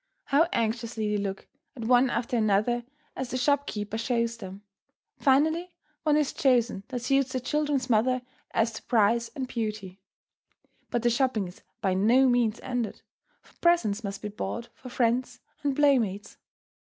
How 0.25 0.47
anxiously 0.51 1.15
they 1.15 1.21
look 1.21 1.47
at 1.75 1.85
one 1.85 2.09
after 2.09 2.35
another 2.35 2.85
as 3.15 3.29
the 3.29 3.37
shopkeeper 3.37 3.99
shows 3.99 4.35
them. 4.35 4.63
Finally 5.19 5.75
one 6.01 6.17
is 6.17 6.33
chosen 6.33 6.83
that 6.87 7.03
suits 7.03 7.33
the 7.33 7.39
children's 7.39 7.87
mother 7.87 8.23
as 8.49 8.71
to 8.73 8.81
price 8.81 9.29
and 9.35 9.47
beauty. 9.47 10.01
But 10.89 11.03
the 11.03 11.11
shopping 11.11 11.47
is 11.47 11.61
by 11.81 11.93
no 11.93 12.27
means 12.27 12.59
ended, 12.61 13.03
for 13.43 13.53
presents 13.59 14.03
must 14.03 14.23
be 14.23 14.29
bought 14.29 14.69
for 14.73 14.89
friends 14.89 15.39
and 15.61 15.75
playmates. 15.75 16.37